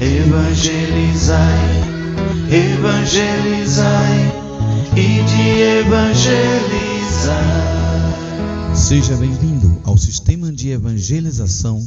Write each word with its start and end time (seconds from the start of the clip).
Evangelizai, 0.00 1.36
evangelizai 2.50 4.32
e 4.96 5.22
de 5.24 5.60
evangelizar. 5.80 7.44
Seja 8.74 9.14
bem-vindo 9.18 9.78
ao 9.84 9.98
sistema 9.98 10.50
de 10.50 10.70
evangelização 10.70 11.86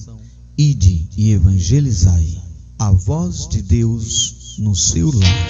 Ide 0.56 1.10
e 1.18 1.32
evangelizai. 1.32 2.40
A 2.78 2.92
voz 2.92 3.48
de 3.48 3.64
Deus 3.64 4.58
no 4.60 4.76
seu 4.76 5.10
lar. 5.12 5.50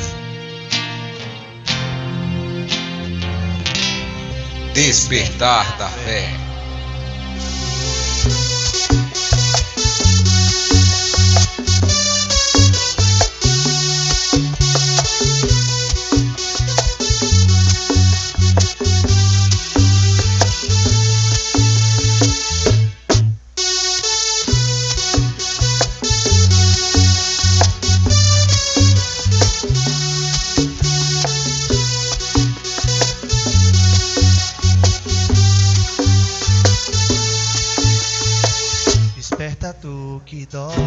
Despertar 4.73 5.77
da 5.77 5.89
fé. 5.89 6.42
todo. 40.53 40.82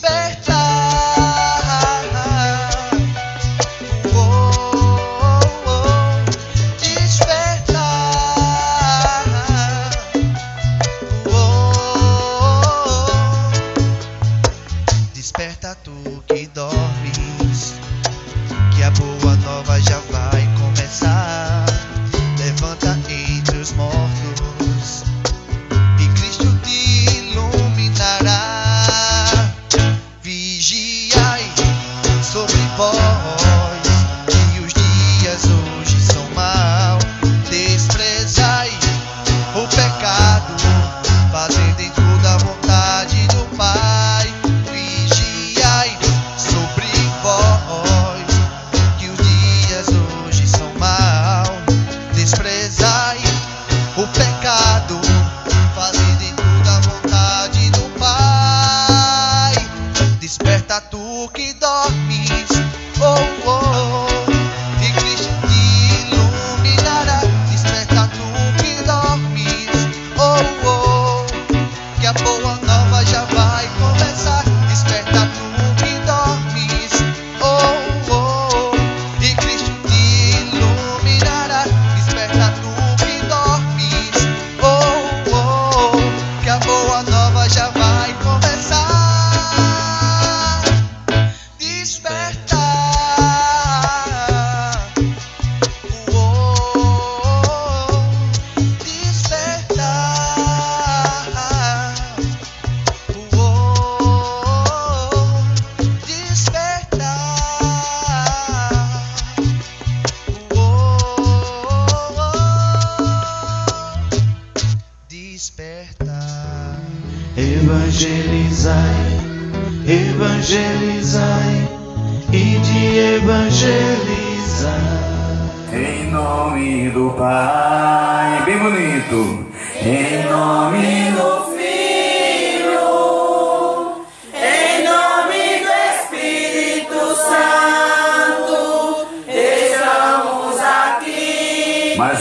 expect 0.00 0.57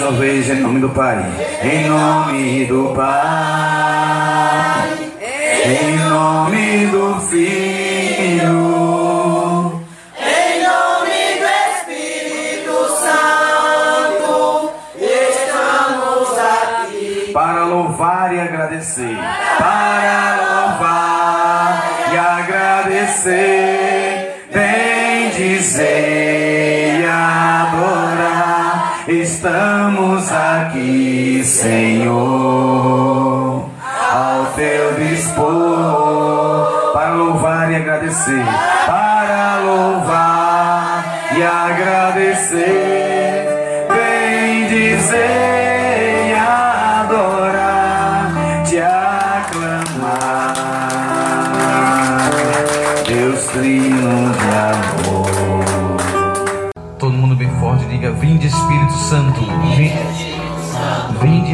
uma 0.07 0.17
vez, 0.19 0.49
em 0.49 0.61
nome 0.61 0.79
do 0.79 0.89
Pai. 0.89 1.25
Em 1.61 1.89
nome 1.89 2.65
do 2.65 2.93
Pai. 2.95 3.07
Em 5.65 5.97
nome 6.09 6.85
do 6.87 7.19
Filho. 7.29 7.76
Agradecer, 38.27 38.45
para 38.85 39.57
louvar 39.59 41.05
e 41.35 41.43
agradecer. 41.43 43.47
Vem 43.89 44.67
dizer 44.67 46.29
e 46.29 46.33
adorar, 46.33 48.33
te 48.65 48.79
aclamar. 48.79 50.53
Deus 53.07 53.45
trino 53.47 54.31
de 54.33 54.47
amor. 54.57 55.27
Todo 56.99 57.13
mundo 57.13 57.35
bem 57.35 57.49
forte, 57.59 57.85
diga: 57.85 58.11
Vinde 58.11 58.47
Espírito 58.47 58.93
Santo. 58.93 59.39
Vinde 59.39 59.93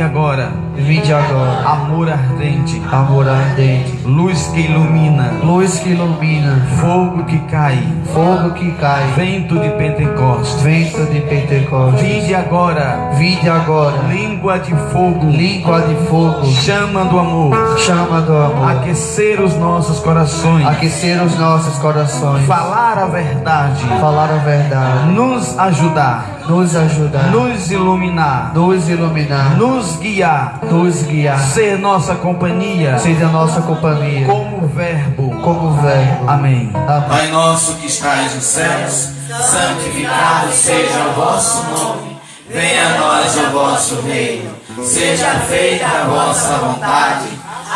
agora. 0.04 0.52
Vinde 0.76 1.14
agora, 1.14 1.62
Amor 1.66 2.10
ardente. 2.10 2.82
amor 2.92 3.30
ardente, 3.30 4.00
Luz 4.06 4.48
que 4.48 4.62
ilumina. 4.62 5.32
luz 5.44 5.80
que 5.80 5.90
ilumina, 5.92 6.66
Fogo 6.82 7.24
que 7.26 7.38
cai. 7.50 7.78
fogo 8.12 8.50
que 8.52 8.72
cai, 8.72 9.04
Vento 9.16 9.60
de 9.60 9.70
Pentecostes. 9.70 10.62
vento 10.64 11.06
de 11.12 11.22
Pentecostes. 11.22 12.02
Vinde 12.02 12.34
agora. 12.36 13.12
Vinde 13.14 13.50
agora, 13.50 13.98
Língua 14.10 14.58
de 14.60 14.74
fogo. 14.92 15.28
língua 15.30 15.82
de 15.82 15.96
fogo, 16.08 16.46
Chama 16.48 17.06
do 17.06 17.20
amor. 17.20 17.78
chama 17.78 18.22
do 18.22 18.36
amor, 18.36 18.72
Aquecer 18.72 19.40
os 19.42 19.56
nossos 19.56 20.00
corações. 20.00 20.66
aquecer 20.68 21.22
os 21.22 21.38
nossos 21.38 21.78
corações, 21.78 22.46
Falar 22.48 22.98
a 22.98 23.06
verdade. 23.06 23.84
falar 24.02 24.30
a 24.32 24.38
verdade, 24.44 25.12
Nos 25.12 25.58
ajudar. 25.60 26.26
nos 26.50 26.76
ajudar, 26.76 27.28
Nos 27.32 27.72
iluminar. 27.72 28.52
nos 28.54 28.90
iluminar, 28.90 29.13
Nos 29.58 29.98
guiar. 29.98 30.60
nos 30.64 31.04
guiar, 31.04 31.40
Ser 31.40 31.78
nossa 31.78 32.16
companhia. 32.16 32.98
seja 32.98 33.28
nossa 33.28 33.62
companhia, 33.62 34.26
Como 34.26 34.68
verbo. 34.68 35.30
como 35.42 35.82
verbo. 35.82 36.30
Amém. 36.30 36.72
Amém. 36.88 37.10
Pai 37.10 37.28
nosso 37.28 37.76
que 37.76 37.86
estais 37.88 38.34
nos 38.34 38.44
céus, 38.44 39.10
santificado 39.30 40.52
seja 40.52 41.00
o 41.10 41.14
vosso 41.14 41.64
nome. 41.72 42.18
Venha 42.50 42.88
a 42.88 42.98
nós 42.98 43.36
o 43.38 43.50
vosso 43.52 44.02
reino. 44.02 44.52
Seja 44.84 45.30
feita 45.48 45.86
a 45.86 46.06
vossa 46.06 46.54
vontade, 46.58 47.28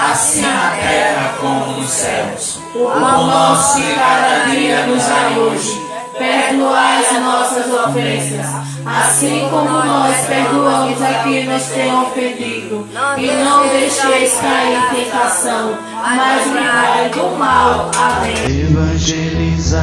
assim 0.10 0.42
na 0.42 0.72
terra 0.72 1.34
como 1.40 1.74
nos 1.80 1.90
céus. 1.90 2.60
O 2.76 2.86
pão 2.86 3.28
nosso 3.28 3.80
de 3.80 3.94
cada 3.94 4.46
dia 4.50 4.86
nos 4.88 5.04
dai 5.04 5.38
hoje. 5.38 5.87
Perdoai 6.18 7.06
as 7.06 7.22
nossas 7.22 7.72
ofensas, 7.72 8.46
assim 8.86 9.48
como 9.52 9.70
nós 9.70 10.26
perdoamos 10.26 11.02
a 11.02 11.24
quem 11.24 11.46
nos 11.46 11.64
tem 11.66 11.94
ofendido. 11.94 12.88
E 13.18 13.28
não 13.44 13.68
deixeis 13.68 14.34
cair 14.40 14.78
em 14.78 15.04
tentação, 15.06 15.78
mas 16.02 16.48
livrai 16.48 17.10
do 17.10 17.38
mal. 17.38 17.92
Amém. 17.96 18.62
Evangelizai, 18.62 19.82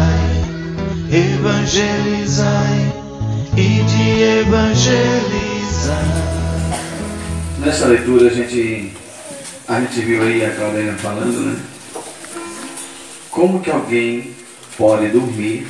evangelizai 1.12 2.92
e 3.56 3.82
de 3.84 4.22
evangelizar. 4.40 6.04
Nessa 7.58 7.86
leitura 7.86 8.26
a 8.26 8.34
gente, 8.34 8.92
a 9.68 9.80
gente 9.80 10.00
viu 10.00 10.22
aí 10.22 10.44
a 10.44 10.50
Claudina 10.50 10.94
falando, 10.94 11.40
né? 11.46 11.56
Como 13.30 13.60
que 13.60 13.70
alguém 13.70 14.34
pode 14.76 15.08
dormir 15.08 15.66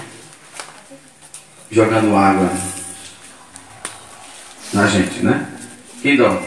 jogando 1.75 2.15
água 2.15 2.49
na 4.73 4.87
gente, 4.87 5.25
né? 5.25 5.45
Quem 6.01 6.17
dorme? 6.17 6.47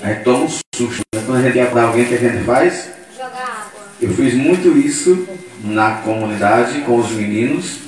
Aí 0.00 0.14
toma 0.16 0.44
um 0.44 0.48
susto, 0.48 1.02
né? 1.12 1.22
Quando 1.26 1.38
a 1.38 1.42
gente 1.42 1.74
dar 1.74 1.84
alguém, 1.84 2.04
o 2.04 2.08
que 2.08 2.14
a 2.14 2.18
gente 2.18 2.44
faz? 2.44 2.88
Eu 4.00 4.14
fiz 4.14 4.34
muito 4.34 4.78
isso 4.78 5.26
na 5.64 5.96
comunidade 5.96 6.82
com 6.82 6.98
os 6.98 7.10
meninos 7.10 7.78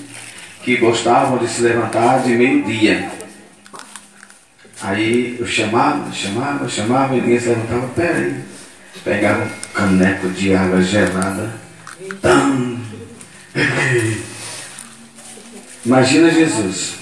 que 0.64 0.76
gostavam 0.76 1.38
de 1.38 1.47
se 1.47 1.62
levantar 1.62 2.25
de 2.25 2.31
meio-dia. 2.31 3.08
Aí 4.82 5.37
eu 5.38 5.46
chamava, 5.46 6.12
chamava, 6.12 6.69
chamava 6.69 7.14
e 7.14 7.20
ninguém 7.20 7.38
se 7.38 7.49
levantava. 7.49 7.87
Peraí. 7.94 8.41
Pegava 9.05 9.44
um 9.44 9.73
caneco 9.73 10.29
de 10.31 10.53
água 10.53 10.82
gelada. 10.82 11.53
Tam. 12.20 12.81
Imagina 15.85 16.31
Jesus. 16.31 16.94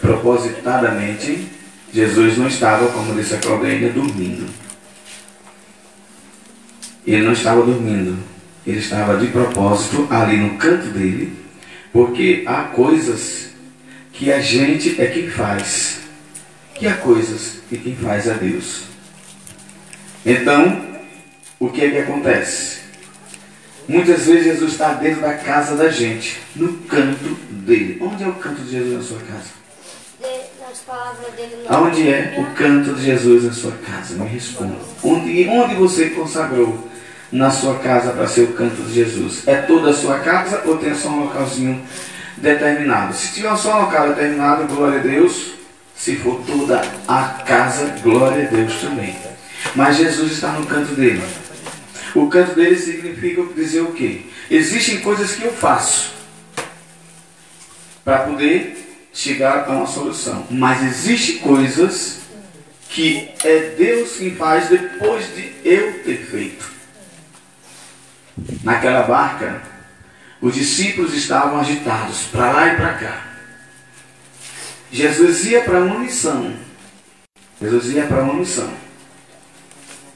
Propositadamente, 0.00 1.48
Jesus 1.92 2.36
não 2.36 2.46
estava, 2.46 2.88
como 2.88 3.14
disse 3.14 3.34
a 3.34 3.38
Claudênia, 3.38 3.90
dormindo. 3.90 4.46
Ele 7.06 7.22
não 7.22 7.32
estava 7.32 7.62
dormindo. 7.62 8.18
Ele 8.66 8.78
estava 8.78 9.16
de 9.16 9.28
propósito 9.28 10.06
ali 10.10 10.36
no 10.36 10.58
canto 10.58 10.88
dele, 10.88 11.32
porque 11.92 12.44
há 12.46 12.64
coisas 12.64 13.50
que 14.12 14.30
a 14.30 14.40
gente 14.40 15.00
é 15.00 15.06
quem 15.06 15.30
faz. 15.30 16.00
Que 16.74 16.86
há 16.86 16.94
coisas 16.96 17.60
que 17.68 17.78
quem 17.78 17.96
faz 17.96 18.26
é 18.26 18.34
Deus. 18.34 18.82
Então, 20.24 20.84
o 21.58 21.70
que 21.70 21.82
é 21.82 21.90
que 21.90 21.98
acontece? 21.98 22.79
Muitas 23.90 24.24
vezes 24.24 24.44
Jesus 24.44 24.70
está 24.70 24.92
dentro 24.92 25.20
da 25.20 25.34
casa 25.34 25.74
da 25.74 25.88
gente, 25.88 26.38
no 26.54 26.74
canto 26.84 27.36
dele. 27.50 27.98
Onde 28.00 28.22
é 28.22 28.28
o 28.28 28.34
canto 28.34 28.62
de 28.62 28.70
Jesus 28.70 28.94
na 28.94 29.02
sua 29.02 29.18
casa? 29.18 29.50
Aonde 31.68 32.08
é 32.08 32.36
o 32.38 32.54
canto 32.54 32.94
de 32.94 33.04
Jesus 33.04 33.42
na 33.42 33.52
sua 33.52 33.72
casa? 33.72 34.14
Me 34.14 34.28
responda. 34.28 34.76
Onde, 35.02 35.48
onde 35.48 35.74
você 35.74 36.10
consagrou 36.10 36.88
na 37.32 37.50
sua 37.50 37.80
casa 37.80 38.12
para 38.12 38.28
ser 38.28 38.42
o 38.42 38.52
canto 38.52 38.80
de 38.80 38.94
Jesus? 38.94 39.48
É 39.48 39.56
toda 39.56 39.90
a 39.90 39.94
sua 39.94 40.20
casa 40.20 40.62
ou 40.66 40.78
tem 40.78 40.94
só 40.94 41.08
um 41.08 41.24
localzinho 41.24 41.82
determinado? 42.36 43.12
Se 43.12 43.34
tiver 43.34 43.56
só 43.56 43.76
um 43.76 43.80
local 43.86 44.10
determinado, 44.10 44.72
glória 44.72 45.00
a 45.00 45.02
Deus. 45.02 45.54
Se 45.96 46.14
for 46.14 46.40
toda 46.46 46.80
a 47.08 47.22
casa, 47.44 47.92
glória 48.04 48.46
a 48.46 48.50
Deus 48.54 48.72
também. 48.80 49.16
Mas 49.74 49.96
Jesus 49.96 50.30
está 50.30 50.52
no 50.52 50.64
canto 50.64 50.94
dele. 50.94 51.20
O 52.14 52.28
canto 52.28 52.54
dele 52.54 52.76
significa 52.76 53.42
dizer 53.54 53.80
o 53.80 53.92
quê? 53.92 54.22
Existem 54.50 55.00
coisas 55.00 55.32
que 55.34 55.44
eu 55.44 55.52
faço 55.52 56.12
para 58.04 58.20
poder 58.20 59.08
chegar 59.12 59.68
a 59.68 59.72
uma 59.72 59.86
solução. 59.86 60.46
Mas 60.50 60.82
existem 60.82 61.38
coisas 61.38 62.20
que 62.88 63.30
é 63.44 63.74
Deus 63.76 64.16
quem 64.16 64.34
faz 64.34 64.68
depois 64.68 65.32
de 65.34 65.52
eu 65.64 66.02
ter 66.02 66.26
feito. 66.26 66.70
Naquela 68.64 69.02
barca, 69.02 69.62
os 70.40 70.54
discípulos 70.54 71.14
estavam 71.14 71.60
agitados 71.60 72.22
para 72.32 72.50
lá 72.50 72.72
e 72.72 72.76
para 72.76 72.94
cá. 72.94 73.26
Jesus 74.90 75.44
ia 75.44 75.62
para 75.62 75.80
uma 75.80 76.00
missão. 76.00 76.52
Jesus 77.60 77.94
ia 77.94 78.06
para 78.06 78.22
uma 78.22 78.34
missão. 78.34 78.72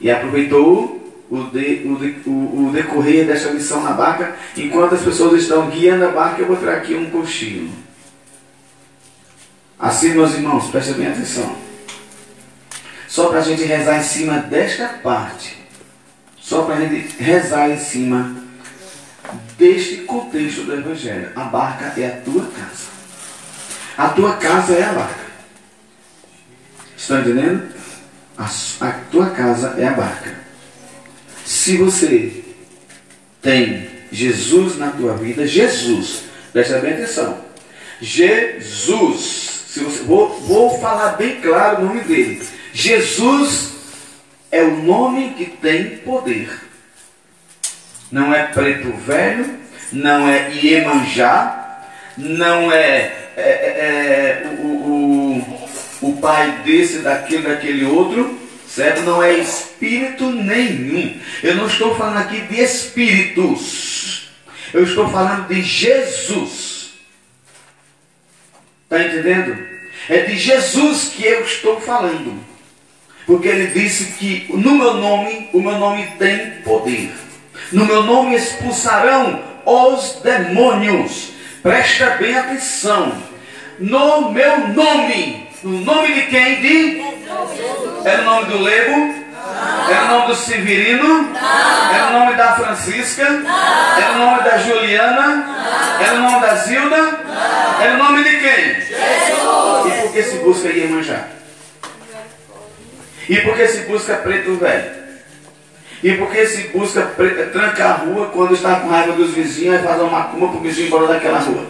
E 0.01 0.11
aproveitou 0.11 0.94
o, 1.29 1.43
de, 1.43 1.81
o, 1.85 1.95
de, 1.97 2.29
o, 2.29 2.67
o 2.67 2.71
decorrer 2.71 3.25
dessa 3.25 3.51
missão 3.51 3.83
na 3.83 3.91
barca. 3.91 4.35
Enquanto 4.55 4.95
as 4.95 5.01
pessoas 5.01 5.41
estão 5.41 5.69
guiando 5.69 6.05
a 6.05 6.11
barca, 6.11 6.41
eu 6.41 6.47
vou 6.47 6.57
tirar 6.57 6.77
aqui 6.77 6.95
um 6.95 7.09
cochilo. 7.09 7.69
Assim, 9.79 10.09
meus 10.09 10.33
irmãos, 10.33 10.69
prestem 10.69 10.95
bem 10.95 11.07
atenção. 11.07 11.55
Só 13.07 13.27
para 13.27 13.39
a 13.39 13.43
gente 13.43 13.63
rezar 13.63 13.99
em 13.99 14.03
cima 14.03 14.39
desta 14.39 14.87
parte. 14.87 15.57
Só 16.37 16.63
para 16.63 16.75
a 16.75 16.79
gente 16.81 17.21
rezar 17.21 17.69
em 17.69 17.77
cima 17.77 18.35
deste 19.57 19.97
contexto 19.97 20.63
do 20.63 20.73
Evangelho. 20.73 21.31
A 21.35 21.43
barca 21.45 21.99
é 21.99 22.07
a 22.07 22.21
tua 22.21 22.43
casa. 22.43 22.95
A 23.97 24.09
tua 24.09 24.33
casa 24.33 24.73
é 24.73 24.83
a 24.83 24.93
barca. 24.93 25.25
Estão 26.97 27.21
entendendo? 27.21 27.69
A, 28.37 28.45
a 28.45 28.91
tua 29.11 29.29
casa 29.29 29.75
é 29.77 29.87
a 29.87 29.91
barca. 29.91 30.44
Se 31.45 31.77
você 31.77 32.43
tem 33.39 33.87
Jesus 34.11 34.77
na 34.77 34.89
tua 34.89 35.15
vida, 35.15 35.45
Jesus, 35.45 36.23
presta 36.51 36.79
bem 36.79 36.93
atenção. 36.93 37.37
Jesus, 38.01 39.65
se 39.67 39.79
você, 39.81 40.03
vou, 40.03 40.39
vou 40.41 40.79
falar 40.79 41.11
bem 41.11 41.39
claro 41.41 41.83
o 41.83 41.85
nome 41.85 42.01
dele. 42.01 42.41
Jesus 42.73 43.73
é 44.51 44.63
o 44.63 44.77
nome 44.77 45.35
que 45.37 45.45
tem 45.45 45.97
poder. 45.97 46.49
Não 48.11 48.33
é 48.33 48.43
preto 48.47 48.91
velho, 48.97 49.59
não 49.91 50.27
é 50.27 50.51
Iemanjá, 50.51 51.85
não 52.17 52.71
é, 52.71 53.13
é, 53.37 53.41
é, 53.41 54.43
é 54.43 54.57
o, 54.61 54.67
o, 56.01 56.09
o 56.09 56.17
pai 56.17 56.63
desse, 56.63 56.99
daquele, 56.99 57.43
daquele 57.43 57.85
outro, 57.85 58.44
certo? 58.75 59.01
Não 59.03 59.23
é 59.23 59.33
espírito 59.35 60.29
nenhum. 60.29 61.17
Eu 61.41 61.55
não 61.55 61.67
estou 61.67 61.95
falando 61.95 62.17
aqui 62.17 62.41
de 62.41 62.61
espíritos. 62.61 64.29
Eu 64.73 64.83
estou 64.83 65.07
falando 65.09 65.47
de 65.47 65.61
Jesus. 65.61 66.91
Está 68.83 69.01
entendendo? 69.01 69.65
É 70.09 70.23
de 70.23 70.37
Jesus 70.37 71.13
que 71.15 71.25
eu 71.25 71.45
estou 71.45 71.79
falando. 71.79 72.37
Porque 73.25 73.47
ele 73.47 73.67
disse 73.67 74.13
que 74.13 74.45
no 74.49 74.75
meu 74.75 74.95
nome, 74.95 75.49
o 75.53 75.61
meu 75.61 75.79
nome 75.79 76.07
tem 76.19 76.61
poder. 76.63 77.11
No 77.71 77.85
meu 77.85 78.03
nome 78.03 78.35
expulsarão 78.35 79.41
os 79.65 80.19
demônios. 80.21 81.31
Presta 81.63 82.17
bem 82.17 82.37
atenção. 82.37 83.23
No 83.79 84.31
meu 84.31 84.67
nome. 84.67 85.44
No 85.65 85.79
nome 85.83 86.13
de 86.13 86.21
quem? 86.27 86.61
De? 86.61 86.99
É 88.07 88.19
o 88.21 88.23
nome 88.23 88.45
do 88.51 88.61
Lego? 88.61 89.25
É 89.89 90.01
o 90.03 90.07
nome 90.07 90.27
do 90.27 90.35
Severino? 90.35 91.29
É 91.35 92.03
o 92.09 92.19
nome 92.19 92.35
da 92.35 92.53
Francisca? 92.53 93.23
É 93.23 94.11
o 94.11 94.17
nome 94.19 94.43
da 94.43 94.57
Juliana? 94.59 95.45
É 96.07 96.11
o 96.13 96.19
nome 96.19 96.39
da 96.39 96.55
Zilda? 96.55 97.19
É 97.83 97.93
o 97.93 97.97
nome 97.97 98.23
de 98.23 98.29
quem? 98.29 98.75
Jesus! 98.81 99.87
E 99.87 100.01
por 100.01 100.11
que 100.13 100.23
se 100.23 100.37
busca 100.37 100.69
Iemanjá? 100.69 101.27
E 103.27 103.37
por 103.41 103.55
que 103.55 103.67
se 103.67 103.79
busca 103.87 104.13
preto 104.17 104.55
velho? 104.57 105.05
E 106.03 106.13
por 106.13 106.29
que 106.29 106.45
se 106.45 106.67
busca 106.67 107.01
pre- 107.01 107.47
tranca 107.47 107.85
a 107.85 107.93
rua 107.93 108.27
quando 108.27 108.53
está 108.53 108.75
com 108.81 108.89
raiva 108.89 109.13
dos 109.13 109.31
vizinhos 109.31 109.81
e 109.81 109.83
faz 109.83 109.99
uma 109.99 110.11
macumba 110.11 110.49
para 110.49 110.57
o 110.57 110.61
vizinho 110.61 110.87
embora 110.87 111.07
daquela 111.07 111.39
rua? 111.39 111.65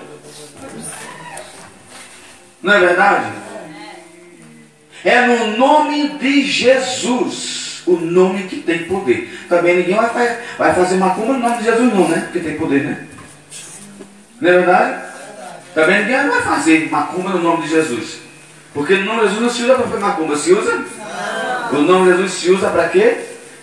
Não 2.61 2.73
é 2.73 2.79
verdade? 2.79 3.44
É 5.05 5.21
no 5.27 5.55
nome 5.57 6.09
de 6.17 6.41
Jesus, 6.41 7.83
o 7.85 7.95
nome 7.95 8.43
que 8.43 8.57
tem 8.57 8.85
poder. 8.85 9.45
Também 9.47 9.77
ninguém 9.77 9.95
vai, 9.95 10.09
fa- 10.09 10.37
vai 10.57 10.73
fazer 10.73 10.95
macumba 10.95 11.33
no 11.33 11.39
nome 11.39 11.57
de 11.57 11.63
Jesus, 11.65 11.93
não, 11.93 12.07
né? 12.09 12.21
Porque 12.21 12.39
tem 12.39 12.57
poder, 12.57 12.83
né? 12.83 13.05
Não 14.41 14.49
é 14.49 14.53
verdade? 14.53 15.01
Também 15.75 16.01
ninguém 16.01 16.27
vai 16.27 16.41
fazer 16.41 16.89
macumba 16.89 17.29
no 17.29 17.43
nome 17.43 17.63
de 17.63 17.69
Jesus. 17.69 18.17
Porque 18.73 18.95
no 18.95 19.05
nome 19.05 19.21
de 19.21 19.27
Jesus 19.27 19.41
não 19.43 19.49
se 19.49 19.63
usa 19.63 19.75
para 19.75 19.87
fazer 19.87 20.01
macumba, 20.01 20.35
se 20.35 20.53
usa? 20.53 20.85
O 21.71 21.75
nome 21.77 22.05
de 22.11 22.17
Jesus 22.17 22.33
se 22.33 22.51
usa 22.51 22.69
para 22.69 22.89
quê? 22.89 23.17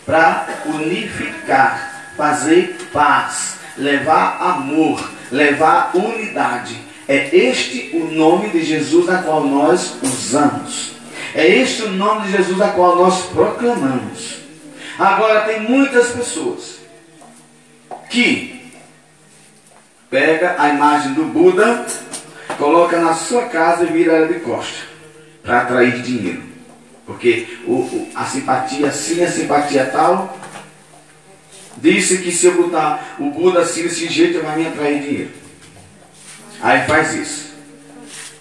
Para 0.07 0.47
unificar, 0.67 2.13
fazer 2.17 2.77
paz, 2.93 3.57
levar 3.77 4.39
amor, 4.41 5.11
levar 5.31 5.91
unidade. 5.95 6.77
É 7.09 7.35
este 7.37 7.91
o 7.95 8.05
nome 8.15 8.49
de 8.51 8.63
Jesus 8.65 9.09
a 9.09 9.19
qual 9.19 9.45
nós 9.45 9.97
usamos. 10.03 10.92
É 11.35 11.47
este 11.47 11.83
o 11.83 11.91
nome 11.91 12.27
de 12.27 12.33
Jesus 12.37 12.61
a 12.61 12.69
qual 12.69 12.97
nós 12.97 13.27
proclamamos. 13.27 14.37
Agora 14.99 15.43
tem 15.43 15.61
muitas 15.61 16.11
pessoas 16.11 16.77
que 18.11 18.71
pega 20.11 20.57
a 20.59 20.69
imagem 20.69 21.15
do 21.15 21.25
Buda, 21.25 21.87
coloca 22.59 23.01
na 23.01 23.15
sua 23.15 23.47
casa 23.47 23.85
e 23.85 23.87
vira 23.87 24.13
ela 24.13 24.27
de 24.29 24.41
costa 24.41 24.85
para 25.43 25.63
atrair 25.63 26.03
dinheiro. 26.03 26.43
Porque 27.07 27.59
o, 27.67 27.73
o- 27.73 28.11
a 28.15 28.25
simpatia 28.27 28.89
assim, 28.89 29.25
a 29.25 29.31
simpatia 29.31 29.87
tal, 29.87 30.39
disse 31.79 32.19
que 32.19 32.31
se 32.31 32.47
eu 32.47 32.55
botar 32.63 33.17
o 33.19 33.31
Buda 33.31 33.61
assim 33.61 33.83
desse 33.85 34.07
jeito 34.09 34.43
vai 34.43 34.57
me 34.57 34.67
atrair 34.69 35.01
dinheiro. 35.03 35.31
Aí 36.61 36.87
faz 36.87 37.15
isso. 37.15 37.53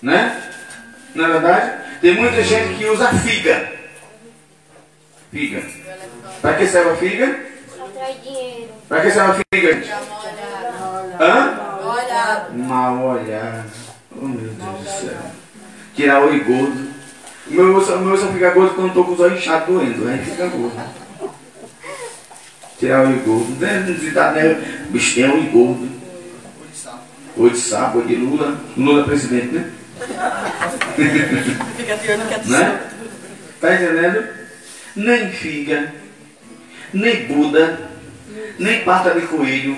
Né? 0.01 0.41
Não 1.15 1.25
é 1.25 1.29
verdade? 1.29 1.81
Tem 2.01 2.15
muita 2.15 2.41
gente 2.41 2.79
que 2.79 2.86
usa 2.86 3.13
figa. 3.13 3.72
Figa. 5.31 5.63
Para 6.41 6.55
que 6.55 6.65
serve 6.65 6.89
a 6.89 6.96
figa? 6.96 7.39
Para 8.89 9.01
que 9.01 9.12
serve 9.12 9.31
a 9.31 9.55
figa? 9.55 9.84
Hã? 11.20 11.60
Mal 12.55 13.03
olhado. 13.03 13.72
Oh 14.20 14.25
meu 14.25 14.50
Deus 14.50 14.79
do 14.79 15.08
céu. 15.08 15.17
Tirar 15.96 16.24
o 16.24 16.43
gordo. 16.43 16.91
O 17.48 17.53
meu, 17.53 17.77
o 17.77 18.00
meu 18.00 18.17
só 18.17 18.27
fica 18.27 18.50
gordo 18.50 18.74
quando 18.75 18.88
estou 18.88 19.05
com 19.05 19.12
os 19.13 19.20
olhos 19.20 19.38
inchados 19.38 19.67
doendo. 19.67 20.08
Aí 20.08 20.17
fica 20.25 20.48
gordo. 20.48 20.81
Tirar 22.79 23.05
o 23.05 23.20
gordo. 23.20 23.60
Né? 23.60 23.79
Né? 23.79 24.88
Bicho 24.89 25.15
tem 25.15 25.29
olho 25.29 25.51
gordo. 25.51 25.89
Olho 27.38 27.51
de 27.51 27.60
sapo, 27.60 28.00
olho 28.00 28.08
de 28.08 28.15
Lula. 28.15 28.60
Lula 28.75 29.01
é 29.01 29.05
presidente, 29.05 29.53
né? 29.53 29.72
Fica 31.77 31.98
de 31.98 32.12
olho 32.12 32.27
que 32.27 32.34
é 32.34 32.39
do 32.39 32.50
Né? 32.50 32.79
Tá 33.60 33.74
entendendo? 33.75 34.27
Nem 34.96 35.31
figa, 35.31 35.93
nem 36.93 37.25
Buda, 37.25 37.79
nem 38.60 38.81
pata 38.84 39.12
de 39.12 39.22
coelho, 39.27 39.77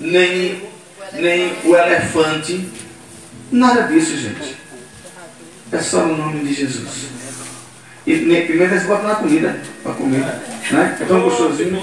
nem, 0.00 0.62
nem 1.12 1.52
o 1.64 1.76
elefante. 1.76 2.68
Nada 3.50 3.82
disso, 3.82 4.16
gente. 4.16 4.56
É 5.70 5.78
só 5.78 6.06
no 6.06 6.16
nome 6.16 6.44
de 6.44 6.54
Jesus. 6.54 7.08
E 8.06 8.16
nem 8.16 8.46
pimenta 8.46 8.74
eles 8.74 8.86
botam 8.86 9.08
na 9.08 9.14
comida 9.16 9.60
para 9.82 9.92
comer. 9.94 10.20
Né? 10.20 10.98
É 11.00 11.04
tão 11.04 11.20
gostosinho. 11.20 11.82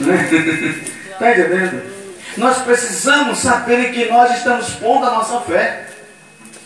Né? 0.00 0.84
Tá 1.16 1.30
entendendo? 1.30 1.80
Nós 2.36 2.58
precisamos 2.62 3.38
saber 3.38 3.92
que 3.92 4.06
nós 4.06 4.36
estamos 4.36 4.70
pondo 4.70 5.06
a 5.06 5.12
nossa 5.12 5.40
fé. 5.42 5.86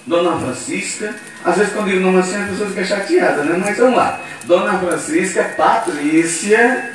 Dona 0.08 0.38
Francisca, 0.38 1.14
às 1.44 1.56
vezes 1.56 1.72
quando 1.74 1.90
digo 1.90 2.00
nome 2.00 2.18
assim, 2.18 2.36
as 2.36 2.48
pessoas 2.48 2.70
ficam 2.70 2.84
chateadas, 2.84 3.44
né? 3.44 3.60
Mas 3.62 3.76
vamos 3.76 3.96
lá. 3.96 4.20
Dona 4.44 4.78
Francisca, 4.78 5.44
Patrícia, 5.56 6.90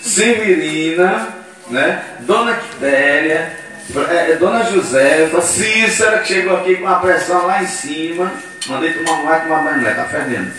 Severina, 0.00 1.28
né? 1.68 2.02
Dona 2.20 2.54
Quitéria, 2.54 3.52
eh, 3.94 4.36
Dona 4.40 4.64
Josefa, 4.64 5.42
Cícera, 5.42 6.18
que 6.20 6.28
chegou 6.28 6.56
aqui 6.56 6.76
com 6.76 6.88
a 6.88 6.94
pressão 6.94 7.46
lá 7.46 7.62
em 7.62 7.66
cima. 7.66 8.32
Mandei 8.68 8.94
tomar 8.94 9.20
um 9.20 9.26
banho, 9.26 9.42
tomar 9.42 9.62
banho, 9.62 9.76
mulher, 9.76 9.96
tá 9.96 10.04
fedendo. 10.04 10.50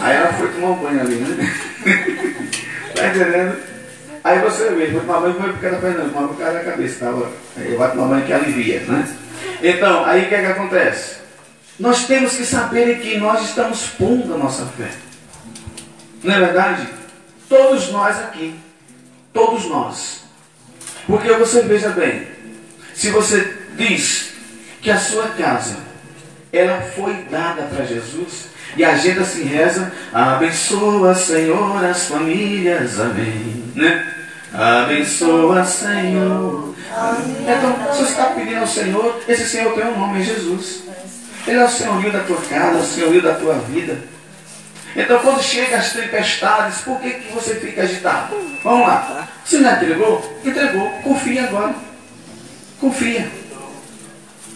Aí 0.00 0.16
ela 0.16 0.32
foi 0.32 0.48
tomar 0.48 0.68
um 0.68 0.74
banho 0.76 1.00
ali, 1.00 1.14
né? 1.16 1.54
tá 2.96 3.06
entendendo? 3.08 3.56
Aí 4.24 4.38
você 4.40 4.70
vê, 4.70 4.86
foi 4.86 5.00
tomar 5.00 5.20
banho, 5.20 5.34
foi 5.34 5.52
porque 5.52 5.66
ela 5.66 5.80
fedendo, 5.80 6.10
tomar 6.12 6.28
por 6.28 6.38
causa 6.38 6.54
da 6.54 6.64
cabeça, 6.64 7.04
tava. 7.04 7.30
Aí 7.58 7.76
vai 7.76 7.90
tomar 7.90 8.06
banho 8.06 8.24
que 8.24 8.32
alivia, 8.32 8.80
né? 8.88 9.06
Então, 9.62 10.04
aí 10.06 10.24
o 10.24 10.28
que 10.28 10.34
é 10.34 10.40
que 10.40 10.46
acontece? 10.46 11.25
Nós 11.78 12.06
temos 12.06 12.34
que 12.36 12.44
saber 12.44 13.00
que 13.00 13.18
nós 13.18 13.42
estamos 13.42 13.86
pondo 13.98 14.34
a 14.34 14.38
nossa 14.38 14.64
fé. 14.66 14.90
Não 16.22 16.34
é 16.34 16.38
verdade? 16.38 16.88
Todos 17.48 17.90
nós 17.90 18.18
aqui. 18.18 18.58
Todos 19.32 19.66
nós. 19.66 20.24
Porque 21.06 21.32
você 21.34 21.62
veja 21.62 21.90
bem, 21.90 22.26
se 22.94 23.10
você 23.10 23.56
diz 23.76 24.32
que 24.80 24.90
a 24.90 24.98
sua 24.98 25.28
casa 25.28 25.76
ela 26.52 26.80
foi 26.80 27.12
dada 27.30 27.62
para 27.64 27.84
Jesus 27.84 28.46
e 28.76 28.84
a 28.84 28.96
gente 28.96 29.20
assim 29.20 29.44
reza, 29.44 29.92
abençoa 30.12 31.14
Senhor 31.14 31.84
as 31.84 32.06
famílias, 32.06 32.98
amém. 32.98 33.64
Né? 33.74 34.14
Abençoa 34.52 35.64
Senhor. 35.64 36.74
Amém. 36.96 37.36
Então, 37.42 37.92
se 37.92 37.98
você 37.98 38.10
está 38.10 38.24
pedindo 38.26 38.60
ao 38.60 38.66
Senhor, 38.66 39.20
esse 39.28 39.46
Senhor 39.46 39.74
tem 39.74 39.84
um 39.84 39.98
nome, 39.98 40.20
é 40.20 40.24
Jesus. 40.24 40.85
Ele 41.46 41.58
é 41.58 41.64
o 41.64 41.68
senhorio 41.68 42.12
da 42.12 42.20
tua 42.20 42.40
casa, 42.42 42.78
é 42.78 42.80
o 42.80 42.84
senhorio 42.84 43.22
da 43.22 43.34
tua 43.34 43.54
vida. 43.54 43.98
Então, 44.96 45.20
quando 45.20 45.42
chegam 45.42 45.78
as 45.78 45.92
tempestades, 45.92 46.78
por 46.78 46.98
que, 47.00 47.10
que 47.10 47.32
você 47.32 47.54
fica 47.56 47.82
agitado? 47.82 48.34
Vamos 48.64 48.88
lá. 48.88 49.28
Você 49.44 49.62
já 49.62 49.74
entregou? 49.74 50.40
Entregou. 50.44 50.90
Confia 51.02 51.44
agora. 51.44 51.74
Confia. 52.80 53.30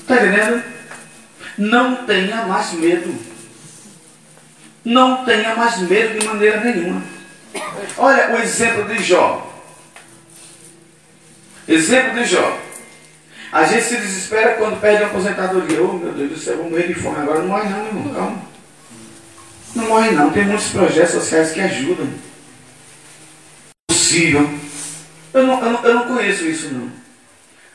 Está 0.00 0.16
entendendo? 0.16 0.64
Não 1.58 2.06
tenha 2.06 2.44
mais 2.46 2.72
medo. 2.72 3.14
Não 4.82 5.24
tenha 5.24 5.54
mais 5.54 5.78
medo 5.78 6.18
de 6.18 6.26
maneira 6.26 6.60
nenhuma. 6.60 7.02
Olha 7.98 8.34
o 8.34 8.38
exemplo 8.38 8.84
de 8.86 9.02
Jó. 9.02 9.46
Exemplo 11.68 12.14
de 12.14 12.24
Jó. 12.24 12.58
A 13.52 13.64
gente 13.64 13.82
se 13.82 13.96
desespera 13.96 14.54
quando 14.54 14.80
perde 14.80 15.02
a 15.02 15.06
aposentadoria. 15.06 15.82
Oh 15.82 15.94
meu 15.94 16.12
Deus 16.12 16.30
do 16.30 16.38
céu, 16.38 16.58
vou 16.58 16.70
morrer 16.70 16.86
de 16.86 16.94
fome 16.94 17.18
agora. 17.18 17.40
Não 17.40 17.48
morre 17.48 17.68
não, 17.68 17.78
meu 17.78 17.86
irmão. 17.86 18.14
Calma. 18.14 18.42
Não 19.74 19.88
morre 19.88 20.10
não. 20.12 20.30
Tem 20.30 20.44
muitos 20.44 20.68
projetos 20.68 21.14
sociais 21.14 21.50
que 21.50 21.60
ajudam. 21.60 22.08
Possível. 23.88 24.48
Eu 25.34 25.46
não, 25.46 25.64
eu 25.64 25.70
não, 25.72 25.84
eu 25.84 25.94
não 25.94 26.06
conheço 26.06 26.44
isso 26.44 26.72
não. 26.72 26.90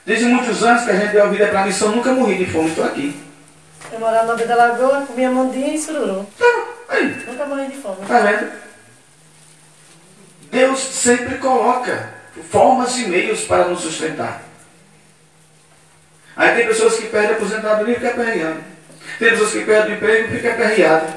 Desde 0.05 0.25
muitos 0.25 0.63
anos 0.63 0.84
que 0.84 0.91
a 0.91 0.96
gente 0.96 1.12
deu 1.12 1.24
a 1.25 1.29
vida 1.29 1.48
para 1.48 1.63
a 1.63 1.65
missão, 1.65 1.91
nunca 1.91 2.13
morri 2.13 2.38
de 2.38 2.51
fome. 2.51 2.70
Estou 2.70 2.86
aqui. 2.86 3.20
Eu 3.91 4.00
morava 4.00 4.27
na 4.27 4.34
Vida 4.36 4.55
da 4.55 4.67
Lagoa, 4.67 5.05
comia 5.05 5.32
mandinha 5.32 5.74
e 5.74 5.79
sururu. 5.79 6.25
Tá, 6.38 6.65
aí. 6.89 7.24
Nunca 7.27 7.46
morri 7.46 7.67
de 7.67 7.77
fome. 7.77 7.98
Tá 8.08 8.20
vendo? 8.20 8.51
Deus 10.51 10.79
sempre 10.79 11.38
coloca 11.38 12.13
formas 12.50 12.98
e 12.98 13.08
meios 13.08 13.41
para 13.41 13.67
nos 13.67 13.82
sustentar. 13.82 14.44
Aí 16.36 16.56
tem 16.56 16.68
pessoas 16.68 16.96
que 16.96 17.08
perdem 17.08 17.32
a 17.32 17.34
aposentadoria 17.34 17.94
e 17.94 17.96
ficam 17.96 18.12
aperreadas. 18.12 18.63
Tem 19.20 19.30
pessoas 19.30 19.51
que 19.51 19.63
perdem 19.63 19.94
o 19.94 19.96
emprego 19.96 20.27
e 20.27 20.38
ficam 20.38 20.51
aperreadas. 20.51 21.13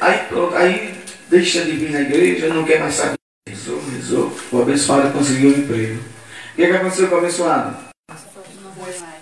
Aí 0.00 0.18
pronto, 0.28 0.56
aí 0.56 0.94
deixa 1.28 1.64
de 1.64 1.72
vir 1.72 1.90
na 1.90 2.00
igreja, 2.02 2.48
não 2.48 2.64
quer 2.64 2.80
mais 2.80 2.94
saber. 2.94 3.14
Rezou, 3.48 3.82
rezou. 3.90 4.36
O 4.52 4.62
abençoado 4.62 5.10
conseguiu 5.10 5.50
um 5.50 5.58
emprego. 5.58 6.00
O 6.52 6.56
que, 6.56 6.66
que 6.66 6.72
aconteceu 6.72 7.08
com 7.08 7.16
o 7.16 7.18
abençoado? 7.18 7.76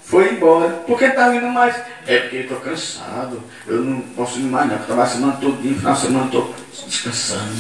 Foi 0.05 0.33
embora. 0.33 0.71
Por 0.87 0.99
que 0.99 1.05
está 1.05 1.29
vindo 1.29 1.47
mais? 1.49 1.77
É 2.07 2.21
porque 2.21 2.37
estou 2.39 2.59
cansado. 2.61 3.43
Eu 3.67 3.85
não 3.85 4.01
posso 4.01 4.39
ir 4.39 4.43
mais 4.43 4.69
não. 4.69 4.77
Estava 4.77 5.03
a 5.03 5.07
semana 5.07 5.37
todo 5.39 5.61
dia, 5.61 5.77
final 5.77 5.95
de 5.95 6.01
semana 6.01 6.27
estou 6.27 6.55
descansando. 6.87 7.53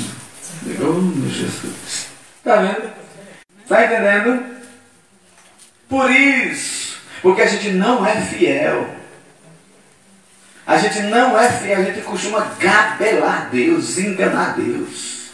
Oh, 0.80 0.92
meu 0.92 1.30
Jesus. 1.30 2.08
Está 2.38 2.56
vendo? 2.56 2.90
Está 3.62 3.84
entendendo? 3.84 4.44
Por 5.88 6.10
isso. 6.10 6.87
Porque 7.22 7.42
a 7.42 7.46
gente 7.46 7.70
não 7.70 8.06
é 8.06 8.16
fiel. 8.16 8.88
A 10.66 10.76
gente 10.76 11.00
não 11.02 11.38
é 11.38 11.48
fiel. 11.50 11.80
A 11.80 11.84
gente 11.84 12.00
costuma 12.02 12.40
gabelar 12.58 13.48
Deus, 13.50 13.98
enganar 13.98 14.54
Deus. 14.56 15.30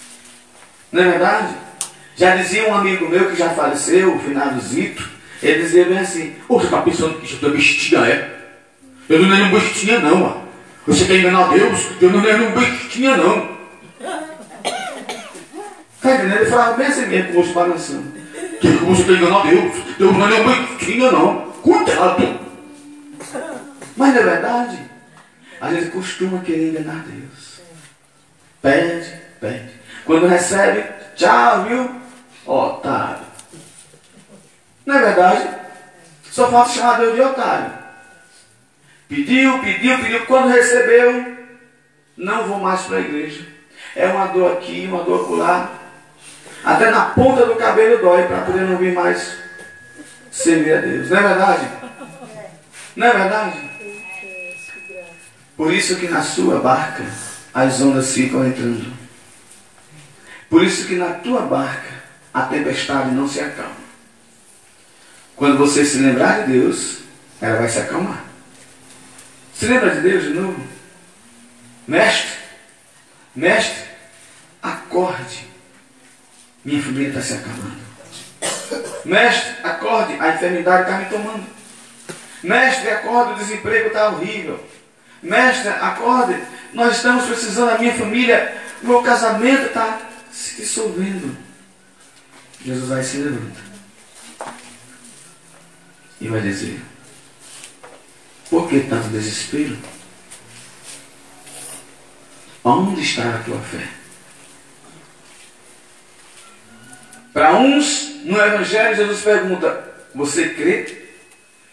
Não 0.93 1.03
é 1.03 1.11
verdade? 1.11 1.55
Já 2.17 2.37
dizia 2.37 2.69
um 2.69 2.75
amigo 2.75 3.09
meu 3.09 3.31
que 3.31 3.37
já 3.37 3.51
faleceu, 3.51 4.15
o 4.15 4.19
finado. 4.21 4.61
Ele 5.43 5.63
dizia 5.63 5.85
bem 5.85 5.99
assim, 5.99 6.37
ô, 6.49 6.59
você 6.59 6.67
está 6.67 6.81
pensando 6.81 7.19
que 7.19 7.27
isso 7.27 7.45
é 7.45 7.51
bestinha, 7.51 8.01
é? 8.01 8.35
Eu 9.09 9.19
não 9.21 9.35
é 9.35 9.39
nenhum 9.39 9.51
bestinha 9.51 9.99
não, 9.99 10.23
ó. 10.23 10.37
Você 10.87 11.05
quer 11.05 11.19
enganar 11.19 11.49
Deus? 11.49 11.89
Eu 12.01 12.11
não 12.11 12.27
é 12.27 12.39
nenhum 12.39 12.53
bestinha 12.53 13.17
não. 13.17 13.55
Está 15.97 16.15
entendendo? 16.15 16.41
Ele 16.41 16.51
falava 16.51 16.77
bem 16.77 16.87
assim 16.87 17.07
mesmo, 17.07 17.29
com 17.29 17.35
o 17.35 17.41
rosto 17.41 17.55
balançando. 17.55 18.13
Que 18.61 18.69
você 18.69 19.05
quer 19.05 19.13
enganar 19.13 19.43
Deus? 19.43 19.75
Deus 19.99 20.17
não 20.17 20.27
é 20.27 20.31
nenhum 20.31 20.67
bestinha 20.67 21.11
não. 21.11 21.54
Cuidado. 21.65 22.41
Mas 23.97 24.15
não 24.15 24.21
é 24.21 24.23
verdade? 24.23 24.79
A 25.59 25.73
gente 25.73 25.91
costuma 25.93 26.43
querer 26.43 26.69
enganar 26.69 27.07
Deus. 27.07 27.61
Pede, 28.61 29.19
pede. 29.41 29.71
Quando 30.05 30.27
recebe, 30.27 30.85
tchau, 31.17 31.65
viu? 31.65 31.91
Otário. 32.45 33.25
Não 34.85 34.95
é 34.95 35.01
verdade? 35.01 35.49
Só 36.31 36.51
falta 36.51 36.73
chamar 36.73 36.99
Deus 36.99 37.15
de 37.15 37.23
otário. 37.23 37.73
Pediu, 39.09 39.59
pediu, 39.61 39.99
pediu. 40.01 40.27
Quando 40.27 40.53
recebeu, 40.53 41.35
não 42.15 42.47
vou 42.47 42.59
mais 42.59 42.83
para 42.83 42.99
a 42.99 43.01
igreja. 43.01 43.47
É 43.97 44.07
uma 44.09 44.27
dor 44.27 44.53
aqui, 44.53 44.87
uma 44.87 45.03
dor 45.03 45.25
acolá. 45.25 45.71
Até 46.63 46.91
na 46.91 47.07
ponta 47.07 47.47
do 47.47 47.57
cabelo 47.57 48.03
dói 48.03 48.25
para 48.25 48.43
poder 48.43 48.63
não 48.63 48.77
vir 48.77 48.93
mais 48.93 49.44
servir 50.35 50.77
a 50.77 50.81
Deus. 50.81 51.09
Não 51.09 51.17
é 51.17 51.23
verdade? 51.23 51.69
Não 52.97 53.07
é 53.07 53.13
verdade? 53.13 53.71
Por 55.57 55.73
isso 55.73 55.97
que 55.97 56.09
na 56.09 56.23
sua 56.23 56.59
barca 56.61 57.05
as 57.53 57.81
ondas 57.81 58.13
ficam 58.13 58.45
entrando. 58.45 58.93
Por 60.51 60.65
isso 60.65 60.87
que 60.87 60.97
na 60.97 61.13
tua 61.15 61.43
barca 61.43 62.03
a 62.33 62.43
tempestade 62.43 63.13
não 63.13 63.29
se 63.29 63.41
acalma. 63.41 63.85
Quando 65.37 65.59
você 65.59 65.85
se 65.85 65.99
lembrar 65.99 66.45
de 66.45 66.53
Deus, 66.53 66.99
ela 67.41 67.59
vai 67.59 67.69
se 67.69 67.79
acalmar. 67.79 68.25
Se 69.55 69.67
lembra 69.67 69.95
de 69.95 70.01
Deus 70.01 70.25
de 70.25 70.31
novo? 70.31 70.67
Mestre, 71.87 72.31
mestre, 73.35 73.85
acorde. 74.63 75.49
Minha 76.65 76.83
família 76.83 77.09
está 77.09 77.21
se 77.21 77.35
acalmando. 77.35 77.94
Mestre, 79.05 79.55
acorde, 79.63 80.15
a 80.21 80.35
enfermidade 80.35 80.83
está 80.83 80.99
me 80.99 81.05
tomando. 81.07 81.47
Mestre, 82.43 82.91
acorde, 82.91 83.33
o 83.33 83.37
desemprego 83.37 83.89
está 83.89 84.09
horrível. 84.09 84.63
Mestre, 85.23 85.69
acorde, 85.69 86.37
nós 86.73 86.97
estamos 86.97 87.25
precisando, 87.27 87.71
a 87.71 87.79
minha 87.79 87.95
família, 87.95 88.57
o 88.83 88.87
meu 88.87 89.03
casamento 89.03 89.67
está 89.67 90.01
se 90.31 90.57
dissolvendo. 90.57 91.37
Jesus 92.65 92.89
vai 92.89 93.03
se 93.03 93.19
levanta 93.19 93.61
e 96.21 96.29
vai 96.29 96.41
dizer: 96.41 96.81
Por 98.49 98.69
que 98.69 98.81
tanto 98.81 99.09
desespero? 99.09 99.77
Onde 102.63 103.03
está 103.03 103.35
a 103.35 103.43
tua 103.43 103.61
fé? 103.61 103.87
Para 107.35 107.57
uns, 107.57 108.21
no 108.25 108.41
Evangelho, 108.41 108.95
Jesus 108.95 109.23
pergunta: 109.23 109.85
Você 110.15 110.51
crê? 110.51 111.03